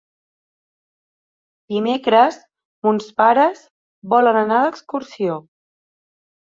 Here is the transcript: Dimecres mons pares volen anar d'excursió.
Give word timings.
Dimecres 1.73 2.39
mons 2.89 3.13
pares 3.21 3.63
volen 4.17 4.43
anar 4.45 4.67
d'excursió. 4.67 5.41